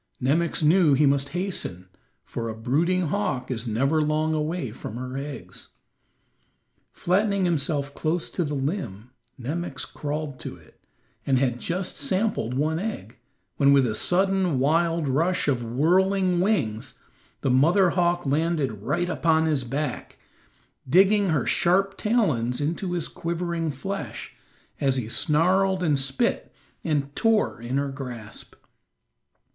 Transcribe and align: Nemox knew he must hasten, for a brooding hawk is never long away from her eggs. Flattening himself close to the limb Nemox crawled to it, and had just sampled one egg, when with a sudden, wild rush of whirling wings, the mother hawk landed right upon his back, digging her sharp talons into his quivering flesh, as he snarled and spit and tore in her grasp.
Nemox 0.19 0.63
knew 0.63 0.95
he 0.95 1.05
must 1.05 1.29
hasten, 1.29 1.87
for 2.25 2.49
a 2.49 2.55
brooding 2.55 3.09
hawk 3.09 3.51
is 3.51 3.67
never 3.67 4.01
long 4.01 4.33
away 4.33 4.71
from 4.71 4.95
her 4.97 5.15
eggs. 5.15 5.69
Flattening 6.91 7.45
himself 7.45 7.93
close 7.93 8.27
to 8.31 8.43
the 8.43 8.55
limb 8.55 9.11
Nemox 9.39 9.85
crawled 9.85 10.39
to 10.39 10.55
it, 10.55 10.81
and 11.23 11.37
had 11.37 11.59
just 11.59 11.97
sampled 11.97 12.55
one 12.55 12.79
egg, 12.79 13.19
when 13.57 13.71
with 13.71 13.85
a 13.85 13.93
sudden, 13.93 14.57
wild 14.57 15.07
rush 15.07 15.47
of 15.47 15.63
whirling 15.63 16.39
wings, 16.39 16.97
the 17.41 17.51
mother 17.51 17.91
hawk 17.91 18.25
landed 18.25 18.81
right 18.81 19.07
upon 19.07 19.45
his 19.45 19.63
back, 19.63 20.17
digging 20.89 21.29
her 21.29 21.45
sharp 21.45 21.95
talons 21.95 22.59
into 22.59 22.93
his 22.93 23.07
quivering 23.07 23.69
flesh, 23.69 24.33
as 24.79 24.95
he 24.95 25.07
snarled 25.07 25.83
and 25.83 25.99
spit 25.99 26.51
and 26.83 27.15
tore 27.15 27.61
in 27.61 27.77
her 27.77 27.89
grasp. 27.91 28.55